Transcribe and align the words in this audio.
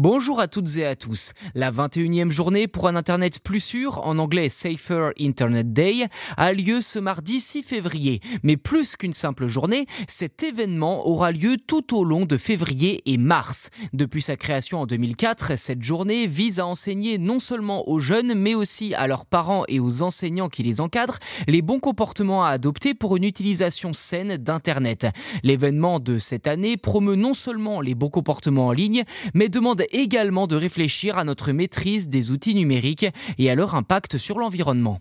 Bonjour 0.00 0.38
à 0.38 0.46
toutes 0.46 0.76
et 0.76 0.86
à 0.86 0.94
tous. 0.94 1.32
La 1.56 1.72
21e 1.72 2.30
journée 2.30 2.68
pour 2.68 2.86
un 2.86 2.94
Internet 2.94 3.40
plus 3.40 3.58
sûr, 3.58 4.06
en 4.06 4.18
anglais 4.18 4.48
Safer 4.48 5.10
Internet 5.18 5.72
Day, 5.72 6.06
a 6.36 6.52
lieu 6.52 6.80
ce 6.80 7.00
mardi 7.00 7.40
6 7.40 7.64
février. 7.64 8.20
Mais 8.44 8.56
plus 8.56 8.94
qu'une 8.94 9.12
simple 9.12 9.48
journée, 9.48 9.86
cet 10.06 10.44
événement 10.44 11.04
aura 11.04 11.32
lieu 11.32 11.56
tout 11.56 11.96
au 11.96 12.04
long 12.04 12.26
de 12.26 12.36
février 12.36 13.02
et 13.06 13.16
mars. 13.16 13.70
Depuis 13.92 14.22
sa 14.22 14.36
création 14.36 14.82
en 14.82 14.86
2004, 14.86 15.58
cette 15.58 15.82
journée 15.82 16.28
vise 16.28 16.60
à 16.60 16.66
enseigner 16.66 17.18
non 17.18 17.40
seulement 17.40 17.88
aux 17.88 17.98
jeunes, 17.98 18.34
mais 18.34 18.54
aussi 18.54 18.94
à 18.94 19.08
leurs 19.08 19.26
parents 19.26 19.64
et 19.66 19.80
aux 19.80 20.02
enseignants 20.02 20.48
qui 20.48 20.62
les 20.62 20.80
encadrent, 20.80 21.18
les 21.48 21.60
bons 21.60 21.80
comportements 21.80 22.44
à 22.44 22.50
adopter 22.50 22.94
pour 22.94 23.16
une 23.16 23.24
utilisation 23.24 23.92
saine 23.92 24.36
d'Internet. 24.36 25.08
L'événement 25.42 25.98
de 25.98 26.18
cette 26.18 26.46
année 26.46 26.76
promeut 26.76 27.16
non 27.16 27.34
seulement 27.34 27.80
les 27.80 27.96
bons 27.96 28.10
comportements 28.10 28.68
en 28.68 28.72
ligne, 28.72 29.02
mais 29.34 29.48
demande 29.48 29.82
également 29.92 30.46
de 30.46 30.56
réfléchir 30.56 31.18
à 31.18 31.24
notre 31.24 31.52
maîtrise 31.52 32.08
des 32.08 32.30
outils 32.30 32.54
numériques 32.54 33.06
et 33.38 33.50
à 33.50 33.54
leur 33.54 33.74
impact 33.74 34.18
sur 34.18 34.38
l'environnement. 34.38 35.00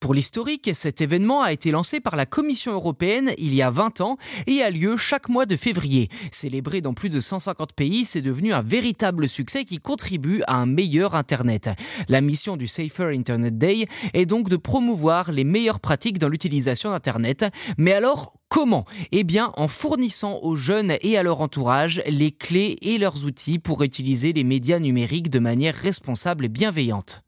Pour 0.00 0.14
l'historique, 0.14 0.70
cet 0.74 1.00
événement 1.00 1.42
a 1.42 1.52
été 1.52 1.72
lancé 1.72 1.98
par 1.98 2.14
la 2.14 2.24
Commission 2.24 2.72
européenne 2.72 3.32
il 3.36 3.52
y 3.52 3.62
a 3.62 3.70
20 3.70 4.00
ans 4.00 4.16
et 4.46 4.62
a 4.62 4.70
lieu 4.70 4.96
chaque 4.96 5.28
mois 5.28 5.44
de 5.44 5.56
février. 5.56 6.08
Célébré 6.30 6.80
dans 6.80 6.94
plus 6.94 7.10
de 7.10 7.18
150 7.18 7.72
pays, 7.72 8.04
c'est 8.04 8.22
devenu 8.22 8.52
un 8.52 8.62
véritable 8.62 9.28
succès 9.28 9.64
qui 9.64 9.78
contribue 9.78 10.42
à 10.46 10.54
un 10.54 10.66
meilleur 10.66 11.16
Internet. 11.16 11.70
La 12.08 12.20
mission 12.20 12.56
du 12.56 12.68
Safer 12.68 13.08
Internet 13.08 13.58
Day 13.58 13.88
est 14.14 14.26
donc 14.26 14.48
de 14.48 14.56
promouvoir 14.56 15.32
les 15.32 15.42
meilleures 15.44 15.80
pratiques 15.80 16.20
dans 16.20 16.28
l'utilisation 16.28 16.90
d'Internet. 16.90 17.44
Mais 17.76 17.92
alors, 17.92 18.34
Comment? 18.50 18.86
Eh 19.12 19.24
bien 19.24 19.52
en 19.58 19.68
fournissant 19.68 20.38
aux 20.40 20.56
jeunes 20.56 20.96
et 21.02 21.18
à 21.18 21.22
leur 21.22 21.42
entourage 21.42 22.02
les 22.06 22.30
clés 22.30 22.76
et 22.80 22.96
leurs 22.96 23.26
outils 23.26 23.58
pour 23.58 23.82
utiliser 23.82 24.32
les 24.32 24.42
médias 24.42 24.78
numériques 24.78 25.28
de 25.28 25.38
manière 25.38 25.74
responsable 25.74 26.46
et 26.46 26.48
bienveillante. 26.48 27.27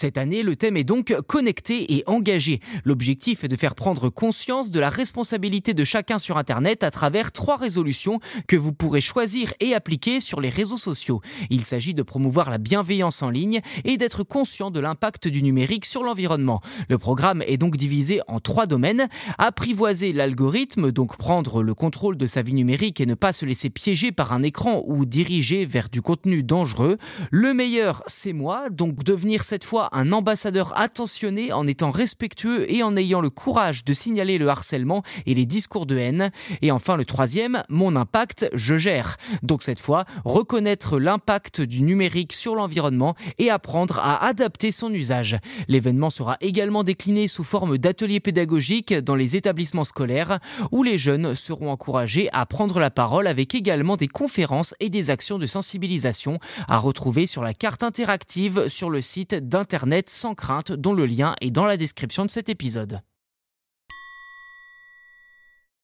Cette 0.00 0.16
année, 0.16 0.42
le 0.42 0.56
thème 0.56 0.78
est 0.78 0.84
donc 0.84 1.14
connecté 1.26 1.92
et 1.92 2.04
engagé. 2.06 2.60
L'objectif 2.86 3.44
est 3.44 3.48
de 3.48 3.56
faire 3.56 3.74
prendre 3.74 4.08
conscience 4.08 4.70
de 4.70 4.80
la 4.80 4.88
responsabilité 4.88 5.74
de 5.74 5.84
chacun 5.84 6.18
sur 6.18 6.38
Internet 6.38 6.82
à 6.84 6.90
travers 6.90 7.32
trois 7.32 7.58
résolutions 7.58 8.18
que 8.48 8.56
vous 8.56 8.72
pourrez 8.72 9.02
choisir 9.02 9.52
et 9.60 9.74
appliquer 9.74 10.20
sur 10.20 10.40
les 10.40 10.48
réseaux 10.48 10.78
sociaux. 10.78 11.20
Il 11.50 11.64
s'agit 11.64 11.92
de 11.92 12.02
promouvoir 12.02 12.48
la 12.48 12.56
bienveillance 12.56 13.22
en 13.22 13.28
ligne 13.28 13.60
et 13.84 13.98
d'être 13.98 14.24
conscient 14.24 14.70
de 14.70 14.80
l'impact 14.80 15.28
du 15.28 15.42
numérique 15.42 15.84
sur 15.84 16.02
l'environnement. 16.02 16.62
Le 16.88 16.96
programme 16.96 17.42
est 17.46 17.58
donc 17.58 17.76
divisé 17.76 18.22
en 18.26 18.40
trois 18.40 18.64
domaines. 18.64 19.06
Apprivoiser 19.36 20.14
l'algorithme, 20.14 20.92
donc 20.92 21.18
prendre 21.18 21.62
le 21.62 21.74
contrôle 21.74 22.16
de 22.16 22.26
sa 22.26 22.40
vie 22.40 22.54
numérique 22.54 23.02
et 23.02 23.06
ne 23.06 23.12
pas 23.12 23.34
se 23.34 23.44
laisser 23.44 23.68
piéger 23.68 24.12
par 24.12 24.32
un 24.32 24.42
écran 24.42 24.82
ou 24.86 25.04
diriger 25.04 25.66
vers 25.66 25.90
du 25.90 26.00
contenu 26.00 26.42
dangereux. 26.42 26.96
Le 27.30 27.52
meilleur, 27.52 28.02
c'est 28.06 28.32
moi, 28.32 28.70
donc 28.70 29.04
devenir 29.04 29.44
cette 29.44 29.64
fois 29.64 29.89
un 29.92 30.12
ambassadeur 30.12 30.78
attentionné 30.78 31.52
en 31.52 31.66
étant 31.66 31.90
respectueux 31.90 32.70
et 32.72 32.82
en 32.82 32.96
ayant 32.96 33.20
le 33.20 33.30
courage 33.30 33.84
de 33.84 33.92
signaler 33.92 34.38
le 34.38 34.48
harcèlement 34.48 35.02
et 35.26 35.34
les 35.34 35.46
discours 35.46 35.86
de 35.86 35.98
haine. 35.98 36.30
Et 36.62 36.70
enfin 36.70 36.96
le 36.96 37.04
troisième, 37.04 37.62
mon 37.68 37.96
impact, 37.96 38.48
je 38.52 38.76
gère. 38.76 39.16
Donc 39.42 39.62
cette 39.62 39.80
fois, 39.80 40.04
reconnaître 40.24 40.98
l'impact 40.98 41.60
du 41.60 41.82
numérique 41.82 42.32
sur 42.32 42.54
l'environnement 42.54 43.14
et 43.38 43.50
apprendre 43.50 43.98
à 43.98 44.24
adapter 44.24 44.70
son 44.70 44.92
usage. 44.92 45.36
L'événement 45.68 46.10
sera 46.10 46.36
également 46.40 46.84
décliné 46.84 47.28
sous 47.28 47.44
forme 47.44 47.78
d'ateliers 47.78 48.20
pédagogiques 48.20 48.94
dans 48.94 49.16
les 49.16 49.36
établissements 49.36 49.84
scolaires 49.84 50.38
où 50.70 50.82
les 50.82 50.98
jeunes 50.98 51.34
seront 51.34 51.70
encouragés 51.70 52.28
à 52.32 52.46
prendre 52.46 52.78
la 52.80 52.90
parole 52.90 53.26
avec 53.26 53.54
également 53.54 53.96
des 53.96 54.08
conférences 54.08 54.74
et 54.80 54.90
des 54.90 55.10
actions 55.10 55.38
de 55.38 55.46
sensibilisation 55.46 56.38
à 56.68 56.78
retrouver 56.78 57.26
sur 57.26 57.42
la 57.42 57.54
carte 57.54 57.82
interactive 57.82 58.68
sur 58.68 58.90
le 58.90 59.00
site 59.00 59.34
d'Internet 59.34 59.79
sans 60.06 60.34
crainte 60.34 60.72
dont 60.72 60.92
le 60.92 61.06
lien 61.06 61.34
est 61.40 61.50
dans 61.50 61.66
la 61.66 61.76
description 61.76 62.24
de 62.24 62.30
cet 62.30 62.48
épisode. 62.48 63.00